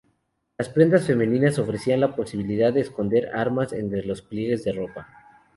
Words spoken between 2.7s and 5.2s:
de esconder armas entre los pliegues de ropa.